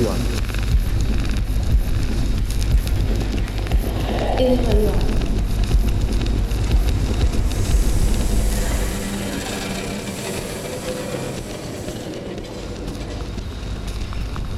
[0.00, 0.06] su
[4.46, 4.92] radio.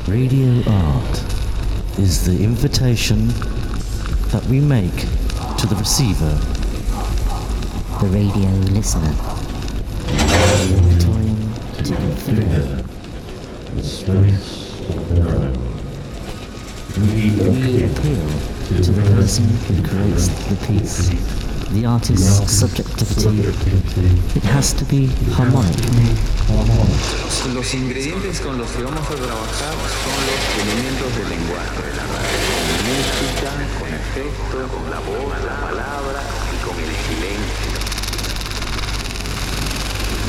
[0.06, 1.24] Radio art
[1.98, 3.28] is the invitation
[4.30, 4.94] that we make
[5.58, 6.38] to the receiver,
[8.00, 9.14] the radio listener.
[11.00, 12.82] time to be free.
[13.74, 14.61] the space of their own.
[18.72, 21.08] To the person who creates the piece,
[21.72, 23.40] the artist's subjectivity.
[24.36, 25.80] It has to be harmonic.
[27.54, 32.04] Los ingredientes con los que vamos a trabajar son los elementos del lenguaje la
[32.88, 37.72] música, con efectos, con la voz, la palabra y con el silencio.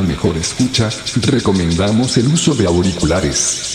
[0.00, 0.88] Una mejor escucha,
[1.26, 3.66] recomendamos el uso de auriculares.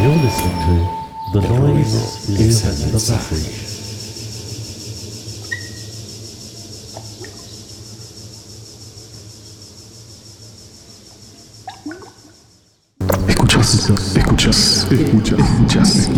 [0.00, 0.58] You're listening
[1.32, 3.71] to The Noise is the Message.
[15.72, 16.12] Just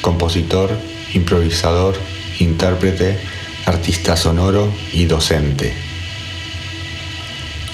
[0.00, 0.70] Compositor,
[1.12, 1.94] improvisador,
[2.38, 3.18] intérprete,
[3.66, 5.74] artista sonoro y docente.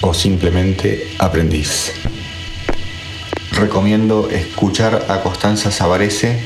[0.01, 1.93] O simplemente aprendiz.
[3.53, 6.41] Recomiendo escuchar a Costanza Savarese,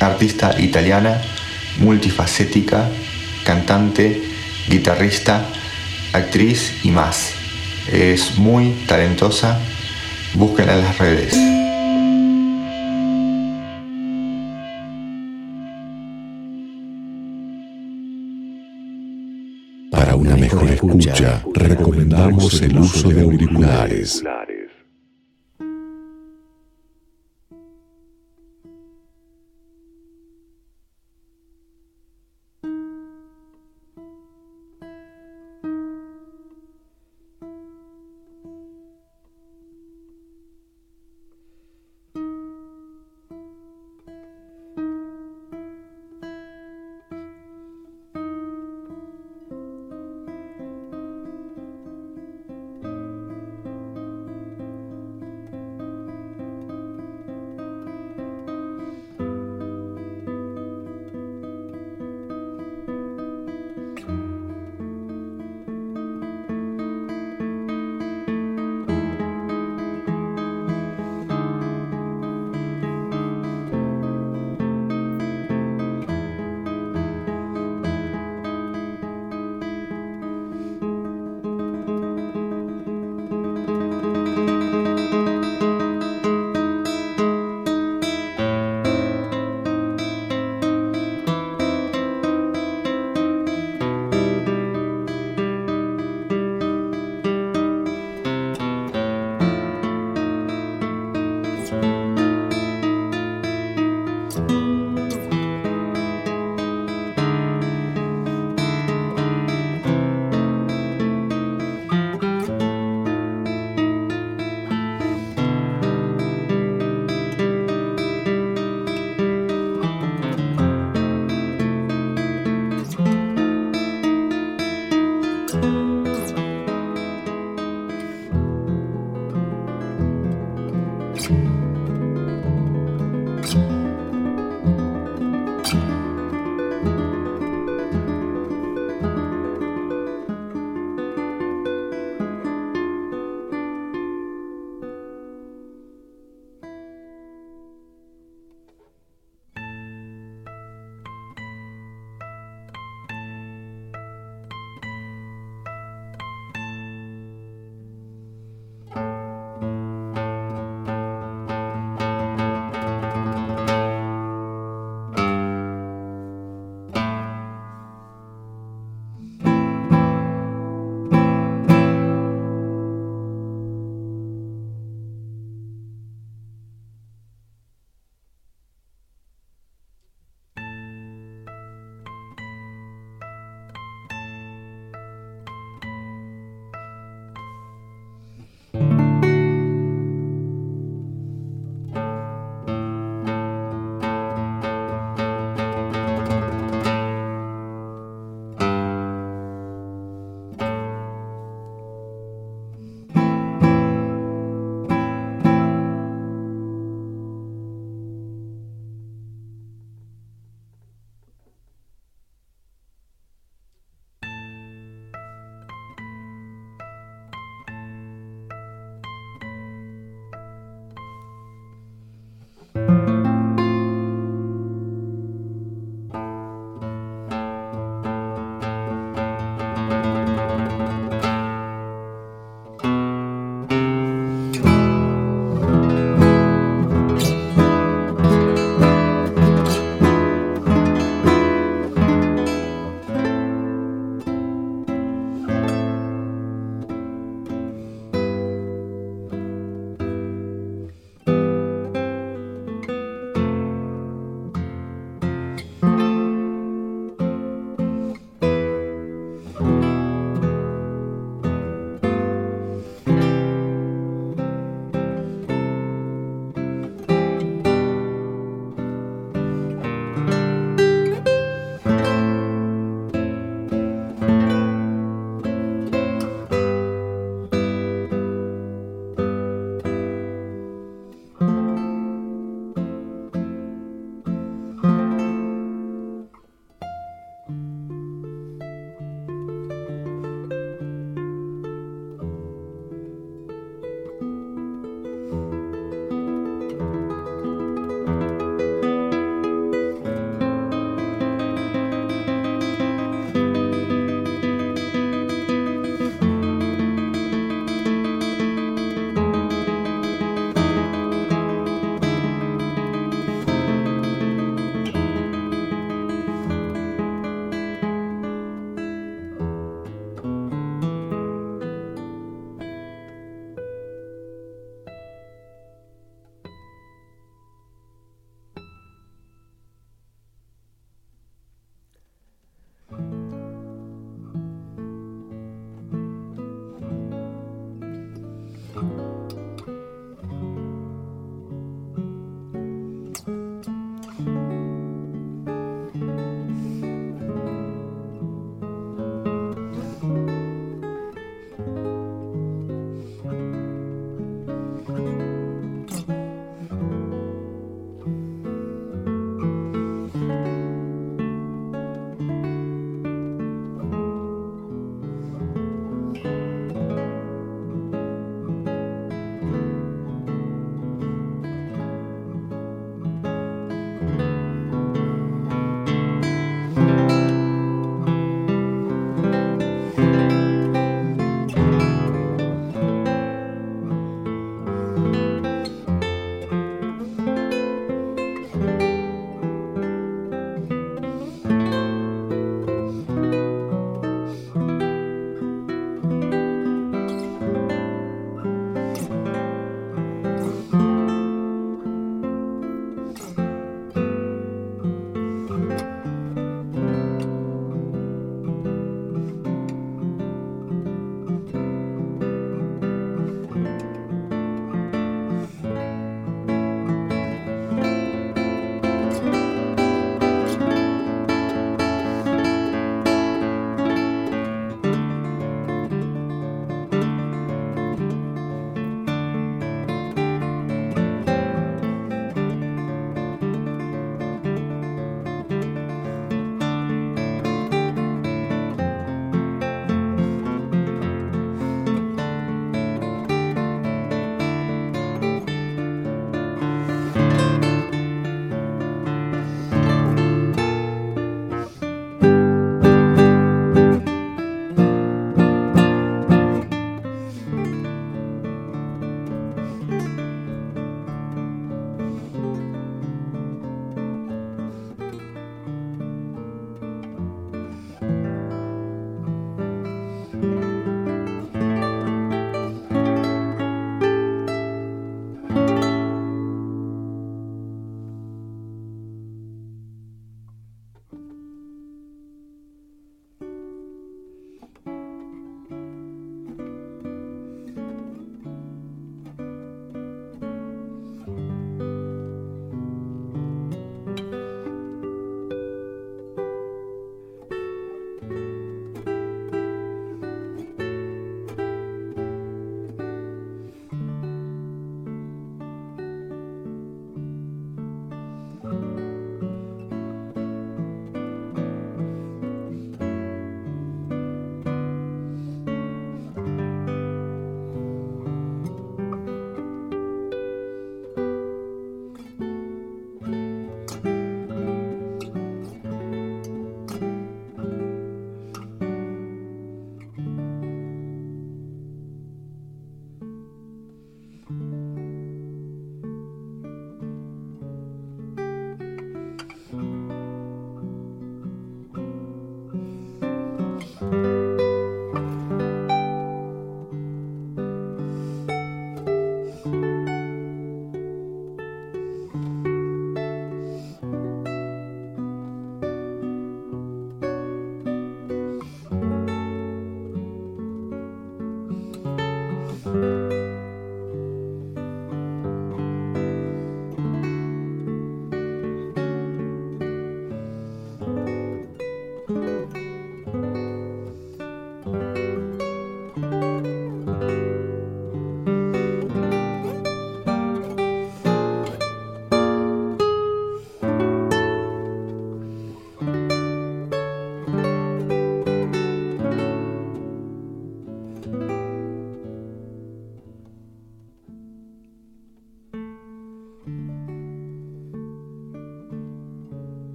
[0.00, 1.20] artista italiana,
[1.78, 2.88] multifacética,
[3.44, 4.22] cantante,
[4.68, 5.44] guitarrista,
[6.14, 7.32] actriz y más.
[7.92, 9.60] Es muy talentosa,
[10.32, 11.63] búsquenla en las redes.
[19.94, 24.22] Para una mejor escucha, recomendamos el uso de auriculares.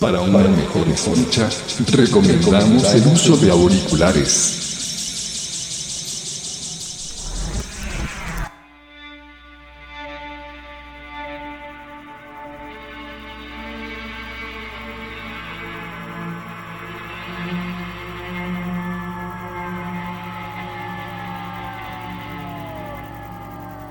[0.00, 1.46] Para una mejor escucha,
[1.92, 4.66] recomendamos el uso de auriculares.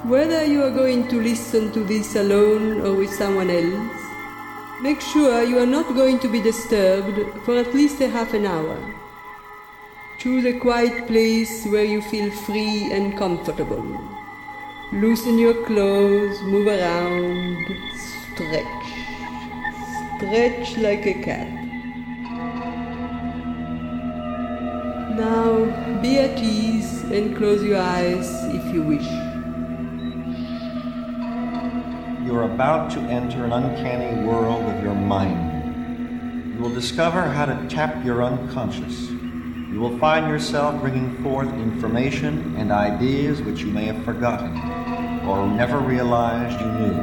[0.05, 3.98] Whether you are going to listen to this alone or with someone else,
[4.81, 8.45] make sure you are not going to be disturbed for at least a half an
[8.45, 8.77] hour.
[10.19, 13.85] Choose a quiet place where you feel free and comfortable.
[14.91, 17.57] Loosen your clothes, move around,
[18.33, 18.87] stretch.
[20.17, 21.49] Stretch like a cat.
[25.17, 29.28] Now be at ease and close your eyes if you wish.
[32.29, 36.53] You are about to enter an uncanny world of your mind.
[36.53, 39.09] You will discover how to tap your unconscious.
[39.09, 44.55] You will find yourself bringing forth information and ideas which you may have forgotten
[45.27, 46.93] or never realized you knew.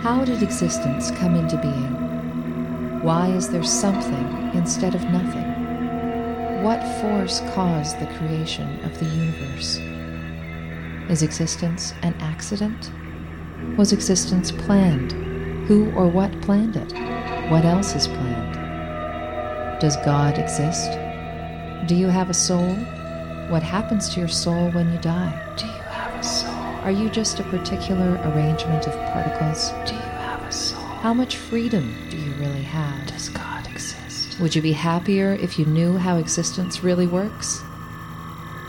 [0.00, 3.02] How did existence come into being?
[3.02, 6.62] Why is there something instead of nothing?
[6.62, 9.97] What force caused the creation of the universe?
[11.08, 12.90] Is existence an accident?
[13.78, 15.12] Was existence planned?
[15.66, 16.92] Who or what planned it?
[17.50, 19.80] What else is planned?
[19.80, 20.92] Does God exist?
[21.88, 22.74] Do you have a soul?
[23.48, 25.32] What happens to your soul when you die?
[25.56, 26.52] Do you have a soul?
[26.84, 29.70] Are you just a particular arrangement of particles?
[29.86, 30.80] Do you have a soul?
[31.00, 33.06] How much freedom do you really have?
[33.06, 34.38] Does God exist?
[34.40, 37.62] Would you be happier if you knew how existence really works?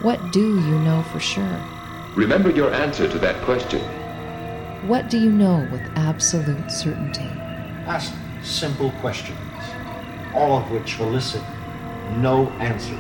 [0.02, 1.60] What do you know for sure?
[2.16, 3.82] Remember your answer to that question.
[4.88, 7.30] What do you know with absolute certainty?
[7.86, 9.38] Ask simple questions,
[10.34, 11.44] all of which elicit
[12.18, 13.00] no answers.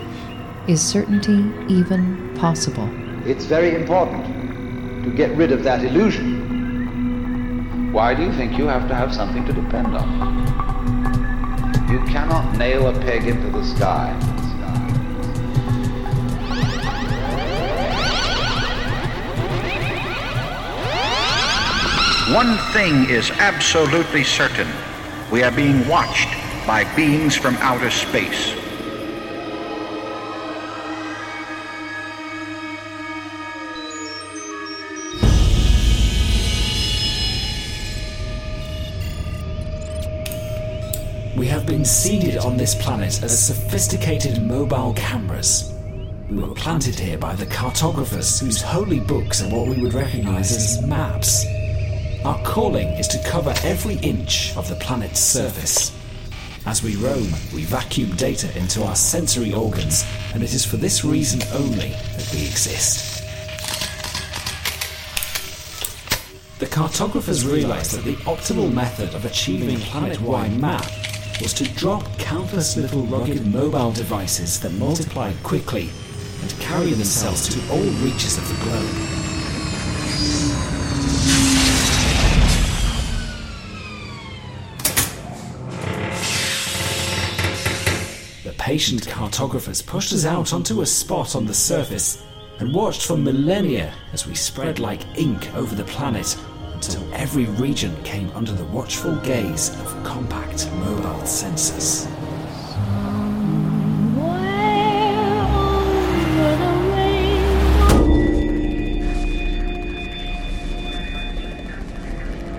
[0.67, 2.87] Is certainty even possible?
[3.27, 6.39] It's very important to get rid of that illusion.
[7.91, 10.07] Why do you think you have to have something to depend on?
[11.89, 14.13] You cannot nail a peg into the sky.
[22.33, 24.67] One thing is absolutely certain.
[25.31, 26.29] We are being watched
[26.67, 28.53] by beings from outer space.
[41.35, 45.73] We have been seeded on this planet as sophisticated mobile cameras.
[46.29, 50.51] We were planted here by the cartographers whose holy books are what we would recognize
[50.51, 51.43] as maps.
[52.29, 55.91] Our calling is to cover every inch of the planet's surface.
[56.67, 61.03] As we roam, we vacuum data into our sensory organs, and it is for this
[61.03, 63.23] reason only that we exist.
[66.59, 70.85] The cartographers realized that the optimal method of achieving a planet-wide map
[71.41, 75.89] was to drop countless little rugged mobile devices that multiplied quickly
[76.43, 79.08] and carry themselves to all reaches of the globe.
[88.79, 92.23] Patient cartographers pushed us out onto a spot on the surface
[92.59, 96.37] and watched for millennia as we spread like ink over the planet
[96.75, 102.07] until every region came under the watchful gaze of compact mobile sensors.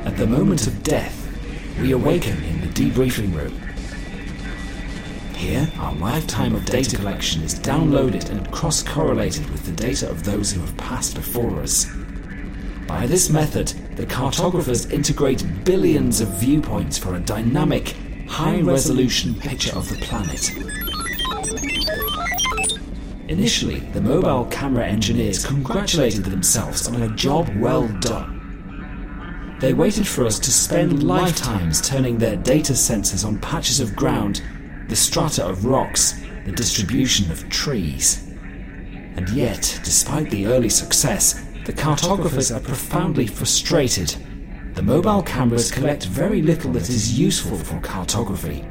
[0.04, 1.16] At the moment of death,
[1.80, 3.59] we awaken in the debriefing room.
[5.40, 10.22] Here, our lifetime of data collection is downloaded and cross correlated with the data of
[10.22, 11.87] those who have passed before us.
[12.87, 17.96] By this method, the cartographers integrate billions of viewpoints for a dynamic,
[18.29, 20.50] high resolution picture of the planet.
[23.29, 29.57] Initially, the mobile camera engineers congratulated themselves on a job well done.
[29.59, 34.42] They waited for us to spend lifetimes turning their data sensors on patches of ground,
[34.90, 38.26] the strata of rocks, the distribution of trees.
[39.16, 44.16] And yet, despite the early success, the cartographers are profoundly frustrated.
[44.74, 48.64] the mobile cameras collect very little that is useful for cartography.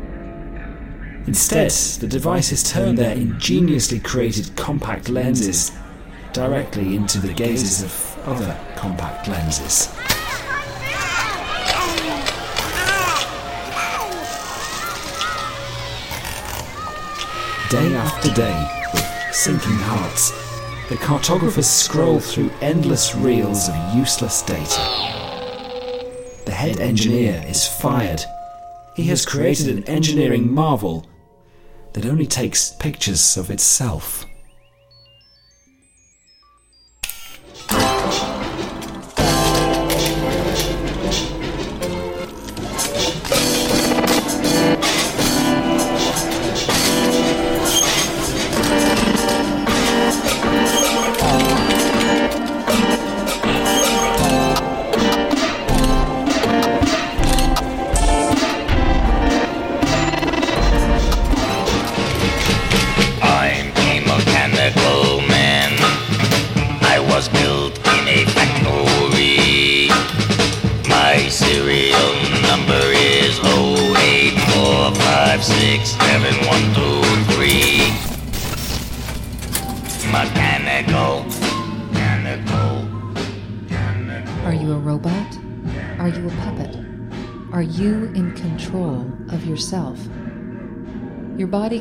[1.27, 5.71] Instead, the devices turn their ingeniously created compact lenses
[6.33, 9.89] directly into the gazes of other compact lenses.
[17.69, 19.05] Day after day, with
[19.35, 20.31] sinking hearts,
[20.89, 24.81] the cartographers scroll through endless reels of useless data.
[26.47, 28.23] The head engineer is fired.
[28.95, 31.05] He has created an engineering marvel
[31.93, 34.25] that only takes pictures of itself.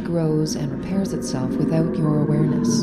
[0.09, 2.83] Grows and repairs itself without your awareness.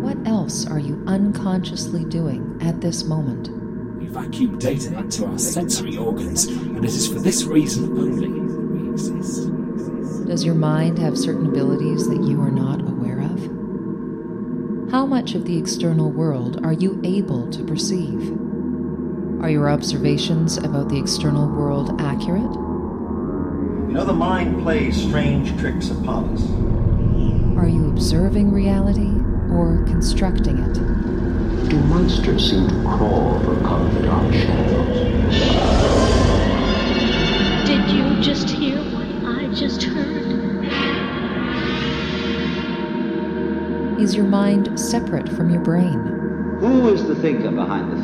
[0.00, 3.50] What else are you unconsciously doing at this moment?
[3.98, 8.70] We vacuum data into our sensory organs, and it is for this reason only that
[8.70, 9.50] we exist.
[10.26, 14.90] Does your mind have certain abilities that you are not aware of?
[14.90, 18.32] How much of the external world are you able to perceive?
[19.42, 22.71] Are your observations about the external world accurate?
[23.92, 26.42] You know, the mind plays strange tricks upon us.
[27.58, 29.12] Are you observing reality
[29.54, 31.68] or constructing it?
[31.68, 34.96] Do monsters seem to crawl or cover the dark shadows?
[37.66, 40.64] Did you just hear what I just heard?
[44.00, 45.98] Is your mind separate from your brain?
[46.60, 48.01] Who is the thinker behind the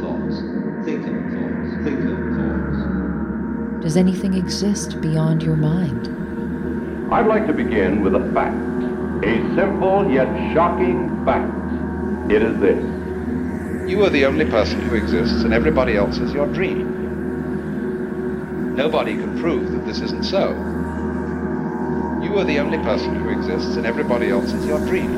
[3.89, 6.09] Does anything exist beyond your mind?
[7.11, 8.55] I'd like to begin with a fact.
[9.24, 11.51] A simple yet shocking fact.
[12.30, 12.84] It is this.
[13.91, 16.84] You are the only person who exists, and everybody else is your dream.
[18.76, 20.51] Nobody can prove that this isn't so.
[22.22, 25.14] You are the only person who exists, and everybody else is your dream.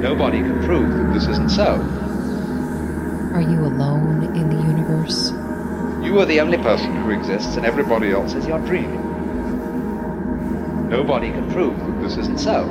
[0.00, 1.74] Nobody can prove that this isn't so.
[3.34, 5.34] Are you alone in the universe?
[6.02, 8.90] You are the only person who exists, and everybody else is your dream.
[10.88, 12.64] Nobody can prove that this isn't so.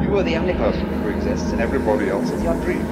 [0.00, 2.86] You are the only person who exists, and everybody else is your dream.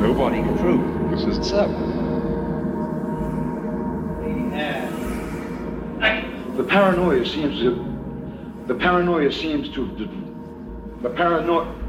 [0.00, 1.68] Nobody can prove that this isn't so.
[6.56, 7.84] The paranoia seems to.
[8.66, 9.86] The paranoia seems to.
[11.02, 11.81] The paranoia.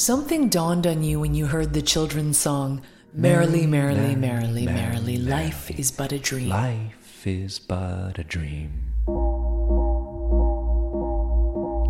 [0.00, 2.80] Something dawned on you when you heard the children's song,
[3.12, 6.48] Merrily, merrily, merrily, merrily, life is but a dream.
[6.48, 8.72] Life is but a dream.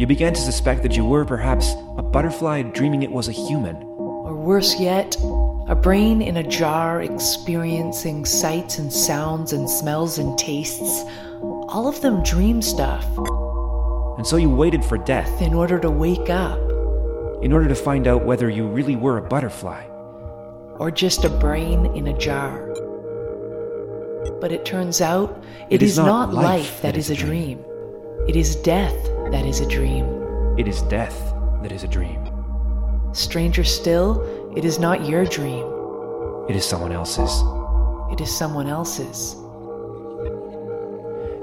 [0.01, 3.77] You began to suspect that you were perhaps a butterfly dreaming it was a human.
[3.77, 5.15] Or worse yet,
[5.69, 11.05] a brain in a jar experiencing sights and sounds and smells and tastes,
[11.41, 13.07] all of them dream stuff,
[14.17, 16.59] And so you waited for death in order to wake up,
[17.43, 19.85] in order to find out whether you really were a butterfly.
[20.79, 22.67] or just a brain in a jar.
[24.41, 27.11] But it turns out It it is is, not not life life that that is
[27.11, 27.65] a dream.
[28.29, 28.97] It is death
[29.33, 30.05] that is a dream.
[30.59, 31.19] It is death
[31.63, 32.21] that is a dream.
[33.13, 34.21] Stranger still,
[34.57, 35.67] it is not your dream.
[36.49, 37.33] It is someone else's.
[38.13, 39.37] It is someone else's.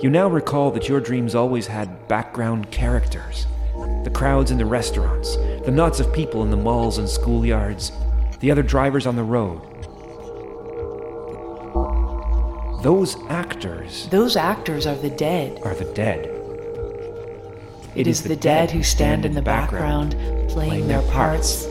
[0.02, 3.48] You now recall that your dreams always had background characters.
[4.04, 7.92] The crowds in the restaurants, the knots of people in the malls and schoolyards,
[8.40, 9.62] the other drivers on the road.
[12.84, 15.60] Those actors Those actors are the dead.
[15.64, 16.30] are the dead.
[17.96, 20.16] It is the dead who stand in the background,
[20.50, 21.66] playing their parts,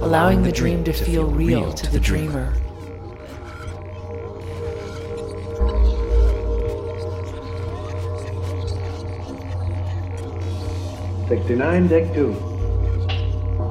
[0.00, 2.54] allowing the dream to feel real to the dreamer.
[11.32, 12.34] 69, deck two.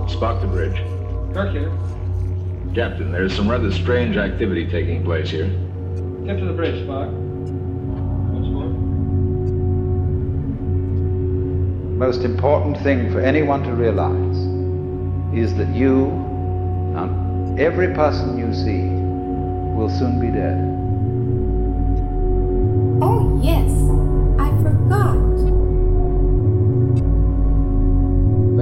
[0.08, 0.78] Spock to bridge.
[1.32, 1.72] Kirk here.
[2.74, 5.46] Captain, there's some rather strange activity taking place here.
[6.26, 7.12] Get to the bridge, Spock.
[8.32, 8.66] Once more.
[12.00, 14.38] Most important thing for anyone to realize
[15.38, 16.08] is that you
[16.98, 18.90] and every person you see
[19.78, 20.58] will soon be dead.
[23.04, 23.81] Oh, yes.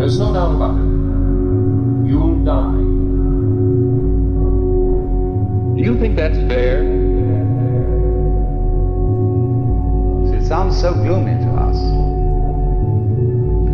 [0.10, 2.10] There's no doubt about it.
[2.10, 2.82] You'll die.
[5.78, 6.82] Do you think that's fair?
[10.34, 11.78] It sounds so gloomy to us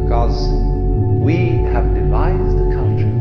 [0.04, 0.50] because
[1.24, 3.16] we have devised a culture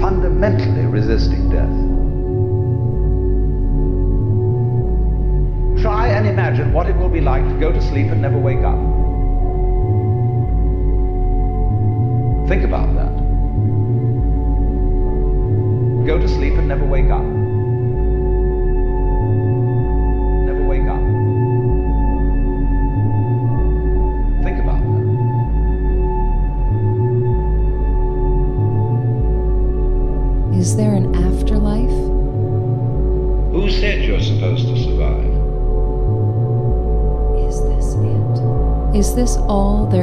[0.00, 1.68] fundamentally resisting death.
[5.82, 8.64] Try and imagine what it will be like to go to sleep and never wake
[8.64, 8.97] up.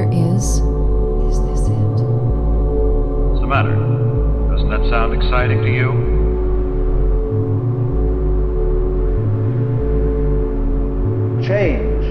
[0.05, 0.59] All there is?
[1.31, 2.01] Is this it?
[3.29, 3.75] What's the matter?
[4.51, 5.91] Doesn't that sound exciting to you?
[11.45, 12.05] Change.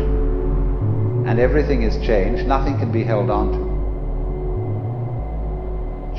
[1.26, 2.46] And everything is changed.
[2.46, 3.64] Nothing can be held on to.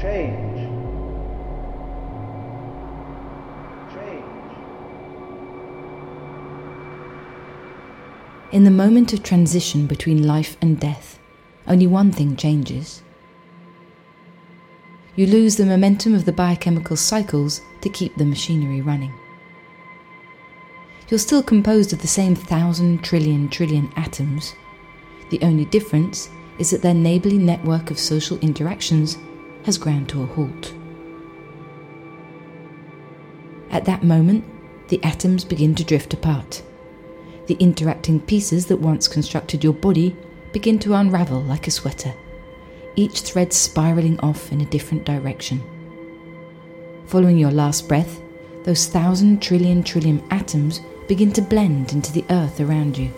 [0.02, 0.60] Change.
[3.94, 4.26] Change.
[8.52, 11.20] In the moment of transition between life and death,
[11.68, 13.02] only one thing changes.
[15.16, 19.14] You lose the momentum of the biochemical cycles to keep the machinery running.
[21.08, 24.56] You're still composed of the same thousand trillion trillion atoms.
[25.30, 29.18] The only difference is that their neighbourly network of social interactions
[29.64, 30.74] has ground to a halt.
[33.70, 34.46] At that moment,
[34.90, 36.62] the atoms begin to drift apart.
[37.48, 40.16] The interacting pieces that once constructed your body
[40.56, 42.14] begin to unravel like a sweater,
[42.96, 45.62] each thread spiraling off in a different direction.
[47.08, 48.22] Following your last breath,
[48.64, 50.80] those thousand trillion trillion atoms
[51.10, 53.12] begin to blend into the earth around you.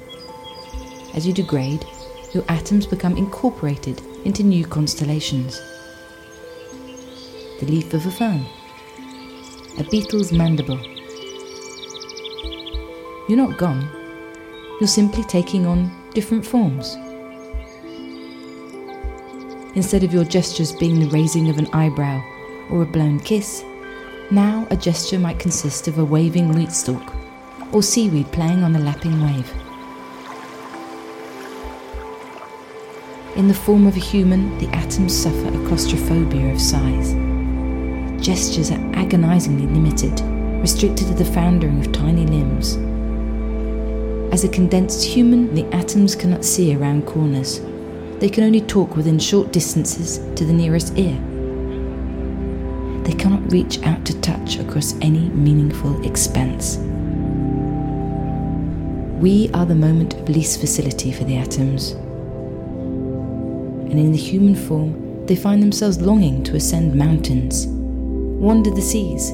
[1.14, 1.86] As you degrade,
[2.34, 5.62] your atoms become incorporated into new constellations.
[7.60, 8.48] The leaf of a fern,
[9.78, 10.80] a beetle's mandible.
[13.30, 13.88] You're not gone,
[14.82, 16.98] you're simply taking on different forms.
[19.78, 22.20] Instead of your gestures being the raising of an eyebrow
[22.72, 23.64] or a blown kiss,
[24.32, 27.14] now a gesture might consist of a waving wheat stalk
[27.72, 29.54] or seaweed playing on a lapping wave.
[33.36, 37.14] In the form of a human, the atoms suffer a claustrophobia of size.
[38.20, 40.20] Gestures are agonizingly limited,
[40.60, 42.78] restricted to the foundering of tiny limbs.
[44.34, 47.62] As a condensed human, the atoms cannot see around corners.
[48.20, 51.16] They can only talk within short distances to the nearest ear.
[53.04, 56.78] They cannot reach out to touch across any meaningful expanse.
[59.22, 61.92] We are the moment of least facility for the atoms.
[63.92, 69.30] And in the human form, they find themselves longing to ascend mountains, wander the seas,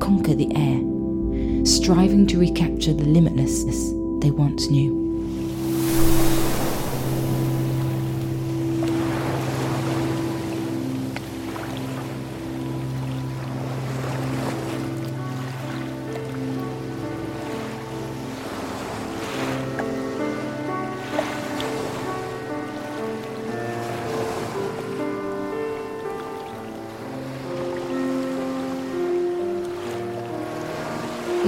[0.00, 4.99] conquer the air, striving to recapture the limitlessness they once knew.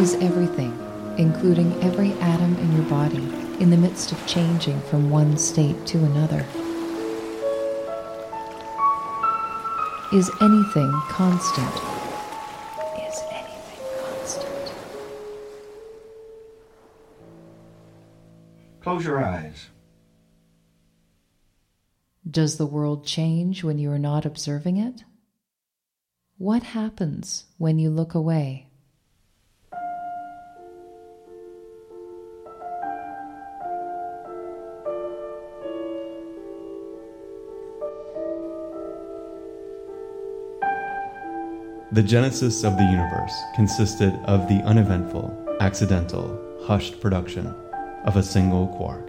[0.03, 0.77] Is everything,
[1.17, 3.23] including every atom in your body,
[3.63, 6.45] in the midst of changing from one state to another?
[10.13, 11.73] Is anything constant?
[12.99, 14.73] Is anything constant?
[18.81, 19.69] Close your eyes.
[22.29, 25.05] Does the world change when you are not observing it?
[26.39, 28.72] What happens when you look away?
[41.93, 47.47] The genesis of the universe consisted of the uneventful, accidental, hushed production
[48.07, 49.07] of a single quark.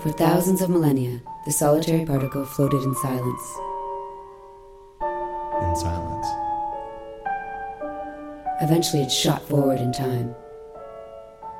[0.00, 3.42] For thousands of millennia, the solitary particle floated in silence.
[5.00, 6.28] In silence.
[8.60, 10.32] Eventually, it shot forward in time.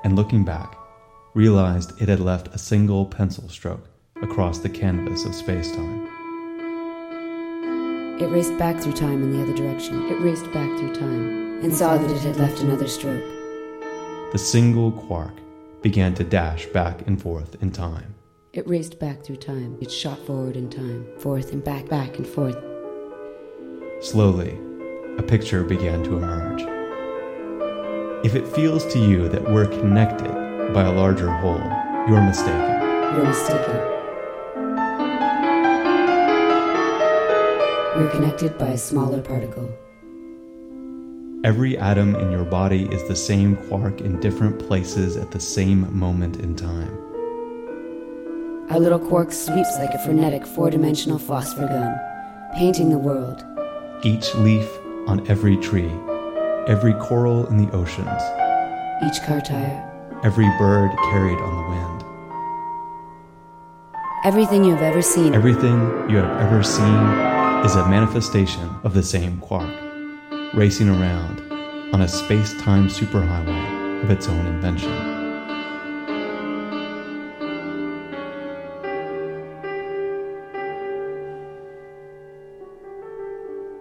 [0.04, 0.78] And looking back,
[1.34, 3.88] realized it had left a single pencil stroke
[4.22, 6.03] across the canvas of spacetime.
[8.20, 10.06] It raced back through time in the other direction.
[10.06, 13.24] It raced back through time and saw that it had left another stroke.
[14.30, 15.32] The single quark
[15.82, 18.14] began to dash back and forth in time.
[18.52, 19.78] It raced back through time.
[19.80, 22.56] It shot forward in time, forth and back, back and forth.
[24.00, 24.56] Slowly,
[25.18, 26.62] a picture began to emerge.
[28.24, 31.58] If it feels to you that we're connected by a larger whole,
[32.08, 32.80] you're mistaken.
[33.16, 33.93] You're mistaken.
[37.96, 39.72] We're connected by a smaller particle.
[41.44, 45.96] Every atom in your body is the same quark in different places at the same
[45.96, 46.90] moment in time.
[48.70, 51.96] Our little quark sweeps like a frenetic four dimensional phosphor gun,
[52.56, 53.44] painting the world.
[54.02, 54.68] Each leaf
[55.06, 55.92] on every tree,
[56.66, 58.22] every coral in the oceans,
[59.06, 62.04] Each car tire, every bird carried on the wind,
[64.24, 65.32] everything you've ever seen.
[65.32, 67.33] everything you have ever seen
[67.64, 69.70] is a manifestation of the same quark,
[70.52, 71.40] racing around
[71.94, 74.92] on a space time superhighway of its own invention.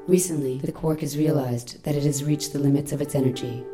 [0.07, 3.65] Recently, the quark has realized that it has reached the limits of its energy.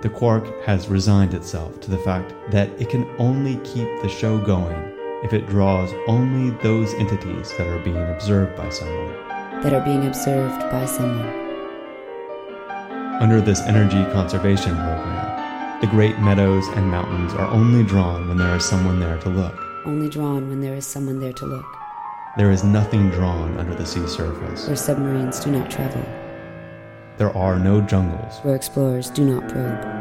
[0.00, 4.36] The quark has resigned itself to the fact that it can only keep the show
[4.38, 4.93] going
[5.24, 9.12] if it draws only those entities that are being observed by someone.
[9.62, 11.26] That are being observed by someone.
[13.22, 18.54] Under this energy conservation program, the great meadows and mountains are only drawn when there
[18.54, 19.58] is someone there to look.
[19.86, 21.66] Only drawn when there is someone there to look.
[22.36, 24.66] There is nothing drawn under the sea surface.
[24.66, 26.04] Where submarines do not travel.
[27.16, 28.40] There are no jungles.
[28.42, 29.93] Where explorers do not probe.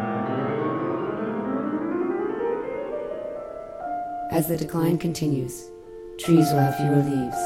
[4.33, 5.69] As the decline continues,
[6.17, 7.37] trees will have fewer leaves.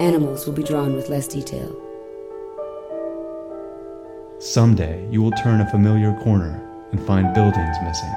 [0.00, 1.76] Animals will be drawn with less detail.
[4.38, 8.14] Someday you will turn a familiar corner and find buildings missing.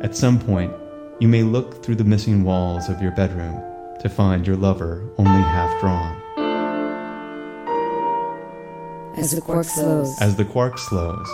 [0.00, 0.72] At some point,
[1.18, 3.62] you may look through the missing walls of your bedroom
[4.00, 6.16] to find your lover only half drawn.
[9.18, 11.28] As the quark slows, As the quark slows,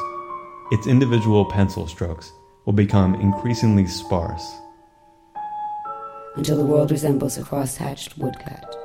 [0.72, 2.32] its individual pencil strokes
[2.66, 4.58] will become increasingly sparse
[6.34, 8.76] until the world resembles a cross-hatched woodcut.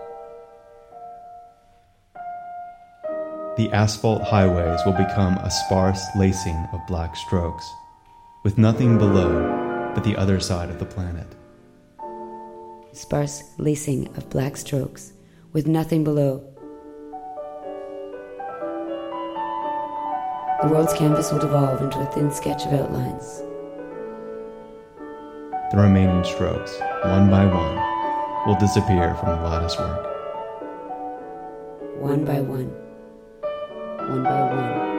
[3.58, 7.70] The asphalt highways will become a sparse lacing of black strokes,
[8.44, 11.28] with nothing below but the other side of the planet.
[12.94, 15.12] Sparse lacing of black strokes,
[15.52, 16.38] with nothing below.
[20.62, 23.44] The world's canvas will devolve into a thin sketch of outlines.
[25.72, 27.76] The remaining strokes, one by one,
[28.46, 30.06] will disappear from the lattice work.
[31.98, 32.68] One by one.
[34.10, 34.92] One by one.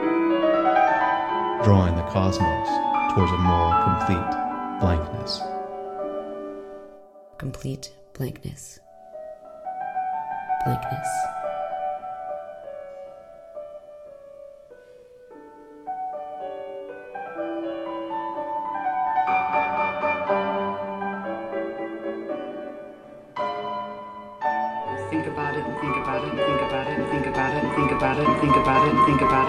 [1.63, 2.67] drawing the cosmos
[3.13, 4.31] towards a more complete
[4.79, 5.41] blankness.
[7.37, 8.79] Complete blankness.
[10.65, 11.07] Blankness.
[28.03, 29.47] About it and think about it and think about think about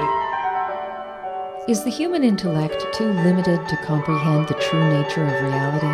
[1.66, 1.70] it.
[1.70, 5.86] Is the human intellect too limited to comprehend the true nature of reality?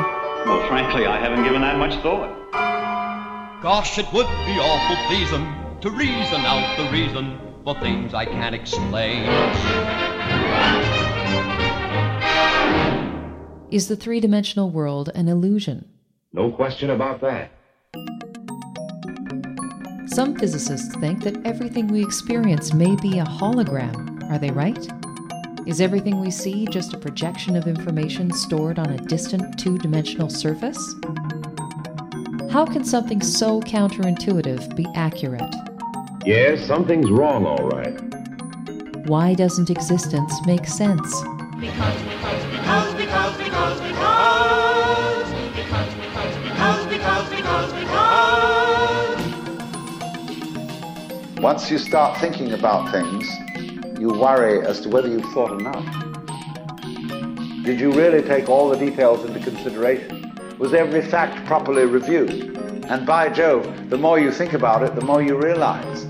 [0.45, 2.37] Well, frankly, I haven't given that much thought.
[3.63, 5.47] Gosh, it would be awful pleasing
[5.81, 9.25] to reason out the reason for things I can't explain.
[13.71, 15.89] Is the three dimensional world an illusion?
[16.35, 17.53] No question about that.
[20.13, 24.29] Some physicists think that everything we experience may be a hologram.
[24.29, 24.89] Are they right?
[25.69, 30.29] Is everything we see just a projection of information stored on a distant two dimensional
[30.29, 30.97] surface?
[32.51, 35.55] How can something so counterintuitive be accurate?
[36.27, 37.97] Yes, something's wrong, all right.
[39.07, 41.09] Why doesn't existence make sense?
[41.61, 42.10] Because, because, because,
[51.41, 53.27] Once you start thinking about things,
[53.99, 55.87] you worry as to whether you've thought enough.
[57.65, 60.39] Did you really take all the details into consideration?
[60.59, 62.59] Was every fact properly reviewed?
[62.91, 66.05] And by Jove, the more you think about it, the more you realize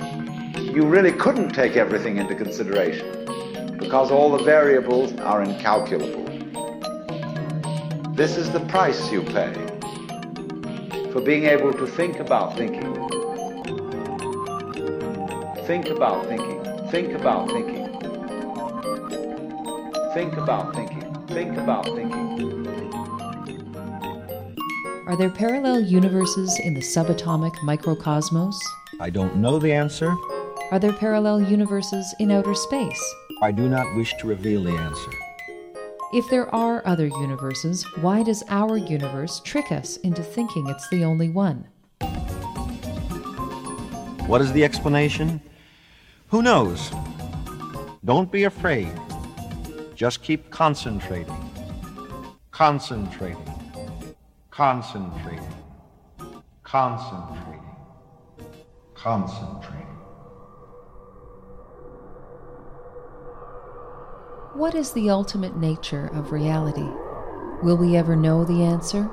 [0.57, 6.25] you really couldn't take everything into consideration because all the variables are incalculable.
[8.15, 9.55] This is the price you pay
[11.13, 13.20] for being able to think about thinking.
[15.71, 16.65] Think about thinking.
[16.91, 17.87] Think about thinking.
[20.13, 21.27] Think about thinking.
[21.29, 22.67] Think about thinking.
[25.07, 28.57] Are there parallel universes in the subatomic microcosmos?
[28.99, 30.13] I don't know the answer.
[30.73, 33.15] Are there parallel universes in outer space?
[33.41, 35.13] I do not wish to reveal the answer.
[36.13, 41.05] If there are other universes, why does our universe trick us into thinking it's the
[41.05, 41.69] only one?
[44.27, 45.41] What is the explanation?
[46.31, 46.93] Who knows?
[48.05, 48.93] Don't be afraid.
[49.97, 51.35] Just keep concentrating.
[52.53, 53.53] Concentrating.
[54.51, 55.55] Concentrating.
[56.63, 57.65] Concentrating.
[58.95, 59.87] Concentrating.
[64.55, 66.89] What is the ultimate nature of reality?
[67.65, 69.11] Will we ever know the answer?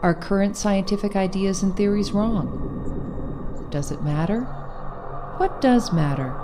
[0.00, 3.66] Are current scientific ideas and theories wrong?
[3.70, 4.46] Does it matter?
[5.38, 6.34] What does matter?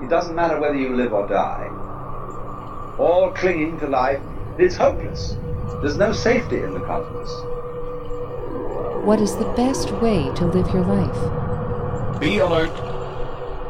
[0.00, 1.68] It doesn't matter whether you live or die.
[2.98, 4.22] All clinging to life
[4.58, 5.36] is hopeless.
[5.80, 7.30] There's no safety in the cosmos.
[9.04, 12.20] What is the best way to live your life?
[12.20, 12.70] Be alert.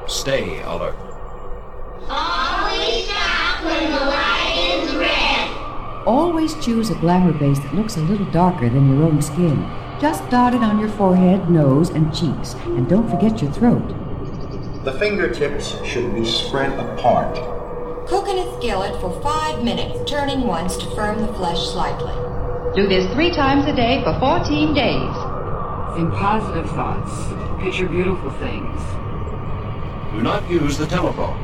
[0.07, 0.97] Stay alert.
[2.07, 6.07] Always stop when the light is red.
[6.07, 9.65] Always choose a glamour base that looks a little darker than your own skin.
[10.05, 12.53] Just dot it on your forehead, nose, and cheeks.
[12.77, 13.89] And don't forget your throat.
[14.85, 17.37] The fingertips should be spread apart.
[18.07, 22.13] Cook in a skillet for five minutes, turning once to firm the flesh slightly.
[22.75, 25.17] Do this three times a day for 14 days.
[25.97, 27.63] In positive thoughts.
[27.63, 28.79] Picture beautiful things.
[30.13, 31.43] Do not use the telephone.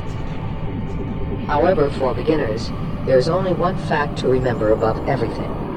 [1.47, 2.69] However, for beginners,
[3.07, 5.70] there's only one fact to remember above everything.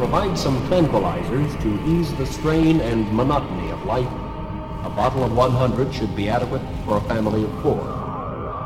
[0.00, 4.06] Provide some tranquilizers to ease the strain and monotony of life.
[4.06, 7.84] A bottle of 100 should be adequate for a family of four.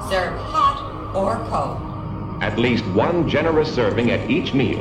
[0.08, 2.40] Serve hot or cold.
[2.40, 4.80] At least one generous serving at each meal.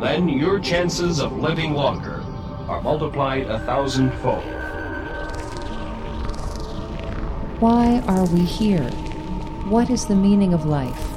[0.00, 2.22] Then your chances of living longer
[2.68, 4.44] are multiplied a thousandfold.
[7.58, 8.88] Why are we here?
[9.68, 11.11] What is the meaning of life?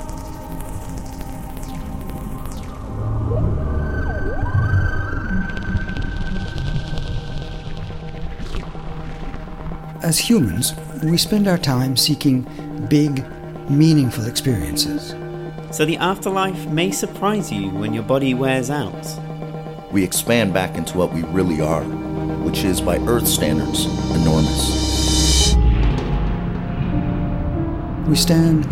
[10.05, 12.43] As humans, we spend our time seeking
[12.91, 13.25] big,
[13.71, 15.15] meaningful experiences.
[15.75, 19.03] So the afterlife may surprise you when your body wears out.
[19.91, 21.83] We expand back into what we really are,
[22.43, 25.55] which is, by Earth standards, enormous.
[28.07, 28.65] We stand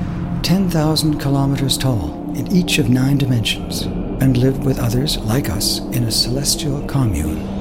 [0.45, 3.81] 10,000 kilometers tall in each of nine dimensions
[4.21, 7.52] and live with others like us in a celestial commune.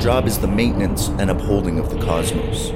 [0.00, 2.70] Our job is the maintenance and upholding of the cosmos.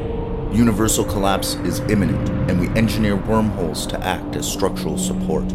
[0.54, 5.50] Universal collapse is imminent, and we engineer wormholes to act as structural support.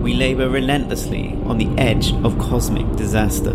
[0.00, 3.50] We labor relentlessly on the edge of cosmic disaster.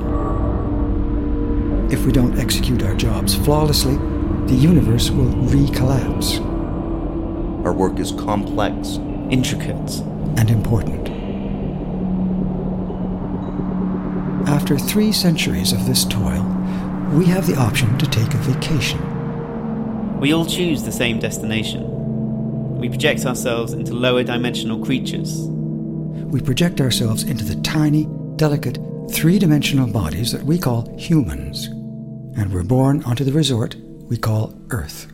[1.91, 3.95] If we don't execute our jobs flawlessly,
[4.45, 6.37] the universe will re collapse.
[7.65, 8.99] Our work is complex,
[9.31, 9.99] intricate,
[10.37, 11.09] and important.
[14.47, 16.50] After three centuries of this toil,
[17.11, 18.99] we have the option to take a vacation.
[20.21, 22.77] We all choose the same destination.
[22.77, 25.35] We project ourselves into lower dimensional creatures.
[25.37, 28.07] We project ourselves into the tiny,
[28.37, 28.79] delicate,
[29.11, 31.65] three dimensional bodies that we call humans,
[32.37, 35.07] and we're born onto the resort we call Earth.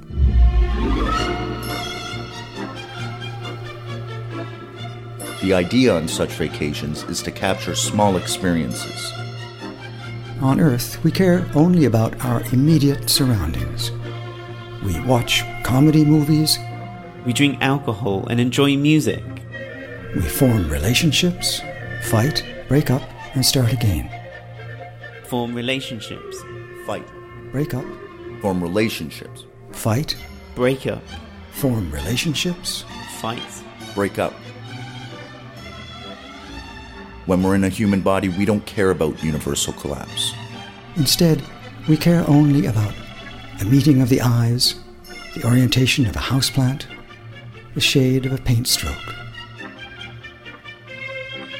[5.41, 9.11] The idea on such vacations is to capture small experiences.
[10.41, 13.91] On Earth, we care only about our immediate surroundings.
[14.83, 16.59] We watch comedy movies.
[17.25, 19.23] We drink alcohol and enjoy music.
[20.15, 21.59] We form relationships,
[22.03, 23.01] fight, break up,
[23.33, 24.11] and start again.
[25.25, 26.37] Form relationships.
[26.85, 27.07] Fight.
[27.51, 27.85] Break up.
[28.41, 29.45] Form relationships.
[29.71, 30.15] Fight.
[30.55, 31.03] Break up.
[31.51, 32.85] Form relationships.
[33.19, 33.41] Fight.
[33.95, 34.33] Break up.
[37.27, 40.33] When we're in a human body, we don't care about universal collapse.
[40.95, 41.43] Instead,
[41.89, 42.93] we care only about
[43.59, 44.75] the meeting of the eyes,
[45.35, 46.85] the orientation of a houseplant,
[47.73, 49.13] the shade of a paint stroke.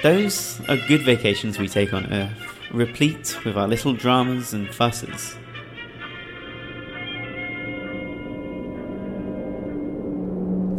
[0.04, 5.36] Those are good vacations we take on Earth, replete with our little dramas and fusses.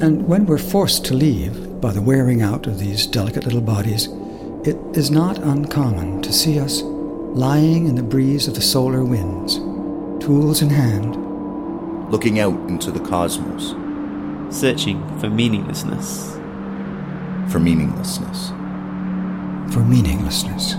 [0.00, 4.08] And when we're forced to leave by the wearing out of these delicate little bodies,
[4.64, 9.56] it is not uncommon to see us lying in the breeze of the solar winds,
[10.24, 13.74] tools in hand, looking out into the cosmos,
[14.54, 16.34] searching for meaninglessness.
[17.52, 18.48] For meaninglessness.
[19.72, 20.74] For meaninglessness.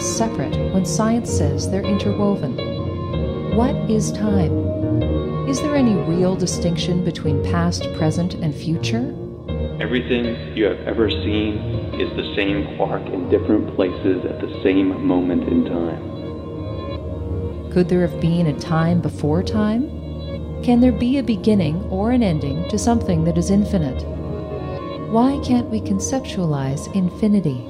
[0.00, 2.56] As separate when science says they're interwoven?
[3.54, 5.46] What is time?
[5.46, 9.14] Is there any real distinction between past, present, and future?
[9.78, 11.58] Everything you have ever seen
[12.00, 16.00] is the same quark in different places at the same moment in time.
[17.70, 19.82] Could there have been a time before time?
[20.62, 24.02] Can there be a beginning or an ending to something that is infinite?
[25.10, 27.66] Why can't we conceptualize infinity?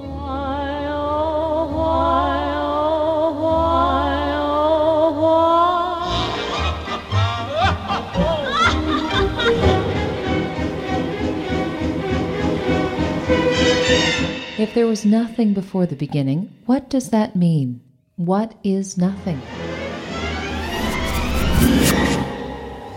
[14.60, 17.80] If there was nothing before the beginning, what does that mean?
[18.16, 19.40] What is nothing?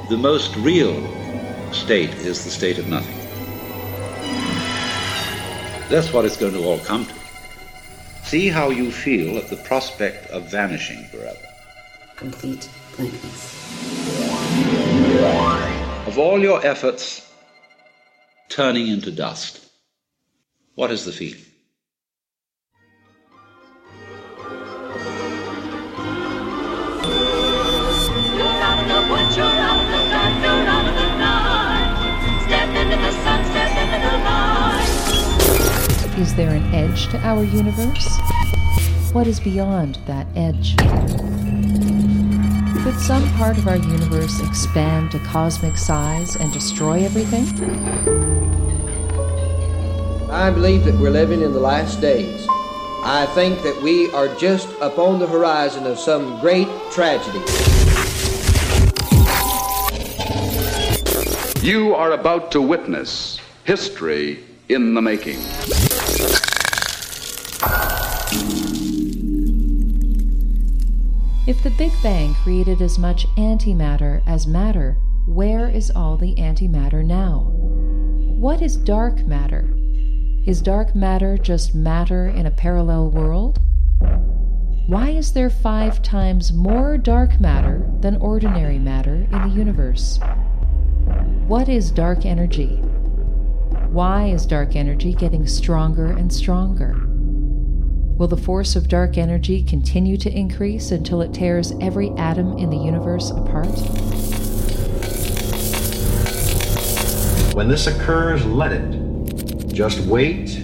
[0.10, 0.94] The most real
[1.72, 3.16] state is the state of nothing.
[5.88, 7.14] That's what it's going to all come to.
[8.26, 11.48] See how you feel at the prospect of vanishing forever.
[12.18, 13.56] Complete blankness.
[16.08, 17.34] Of all your efforts
[18.50, 19.66] turning into dust,
[20.76, 21.40] what is the feeling?
[36.20, 38.20] Is there an edge to our universe?
[39.14, 40.76] What is beyond that edge?
[42.84, 47.46] Could some part of our universe expand to cosmic size and destroy everything?
[50.30, 52.48] I believe that we're living in the last days.
[53.06, 57.73] I think that we are just upon the horizon of some great tragedy.
[61.64, 65.40] You are about to witness history in the making.
[71.48, 77.02] If the Big Bang created as much antimatter as matter, where is all the antimatter
[77.02, 77.50] now?
[77.54, 79.74] What is dark matter?
[80.46, 83.62] Is dark matter just matter in a parallel world?
[84.88, 90.20] Why is there five times more dark matter than ordinary matter in the universe?
[91.54, 92.78] What is dark energy?
[93.92, 96.96] Why is dark energy getting stronger and stronger?
[98.18, 102.72] Will the force of dark energy continue to increase until it tears every atom in
[102.72, 103.68] the universe apart?
[107.54, 109.68] When this occurs, let it.
[109.72, 110.58] Just wait,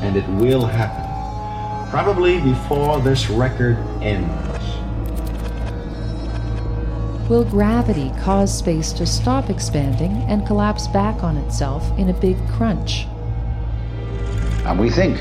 [0.00, 1.90] and it will happen.
[1.90, 4.51] Probably before this record ends.
[7.32, 12.36] Will gravity cause space to stop expanding and collapse back on itself in a big
[12.50, 13.06] crunch?
[14.66, 15.18] And we think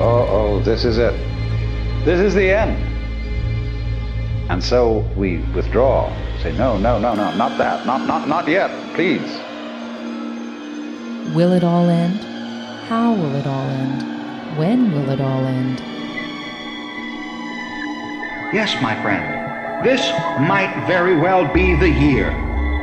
[0.00, 1.12] oh, oh, this is it.
[2.06, 2.78] This is the end.
[4.50, 6.08] And so we withdraw,
[6.42, 9.28] say, no, no, no, no, not that, not, not, not yet, please.
[11.34, 12.20] Will it all end?
[12.88, 14.56] How will it all end?
[14.56, 15.78] When will it all end?
[18.50, 19.37] Yes, my friend,
[19.82, 20.10] this
[20.40, 22.30] might very well be the year.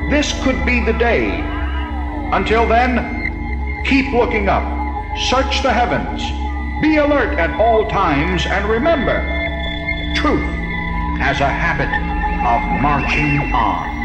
[0.10, 1.42] This could be the day.
[2.32, 4.64] Until then, keep looking up,
[5.18, 6.22] search the heavens,
[6.82, 9.20] be alert at all times, and remember
[10.16, 10.40] truth
[11.20, 11.92] has a habit
[12.48, 13.96] of marching on.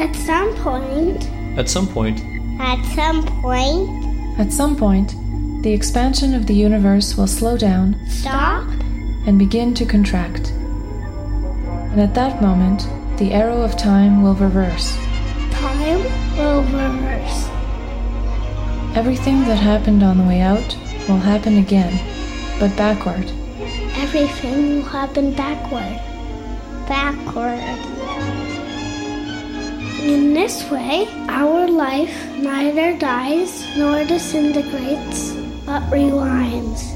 [0.00, 1.28] At some point.
[1.58, 2.22] At some point.
[2.58, 4.38] At some point.
[4.38, 5.14] At some point
[5.62, 7.96] the expansion of the universe will slow down.
[8.08, 8.68] Stop.
[9.26, 10.50] And begin to contract.
[11.90, 12.86] And at that moment,
[13.18, 14.96] the arrow of time will reverse.
[15.50, 16.04] Time
[16.36, 17.48] will reverse.
[18.96, 20.76] Everything that happened on the way out
[21.08, 21.92] will happen again,
[22.60, 23.30] but backward.
[23.96, 26.00] Everything will happen backward.
[26.88, 27.60] Backward.
[30.02, 35.32] In this way, our life neither dies nor disintegrates,
[35.76, 36.94] but rewinds.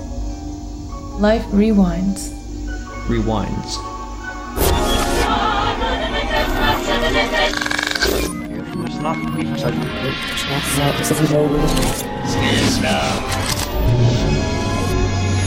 [1.21, 2.33] Life rewinds.
[3.09, 3.77] Rewinds.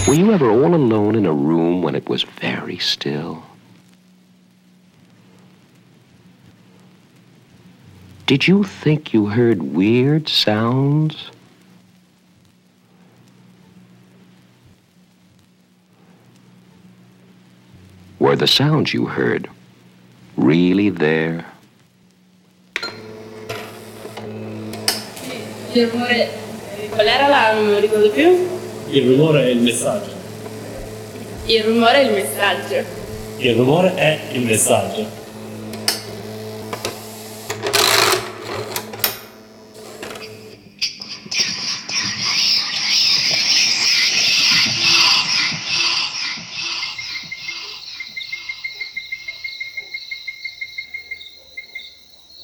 [0.08, 3.42] Were you ever all alone in a room when it was very still?
[8.28, 11.32] Did you think you heard weird sounds?
[18.24, 19.50] Were the sounds you heard
[20.38, 21.44] really there?
[25.76, 26.30] Il rumore.
[26.92, 27.54] Qual era la.
[27.54, 28.48] non me lo ricordo più?
[28.92, 30.12] Il rumore è il messaggio.
[31.48, 32.86] Il rumore è il messaggio.
[33.40, 35.23] Il rumore è il messaggio.